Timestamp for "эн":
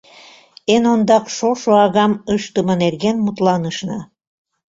0.73-0.83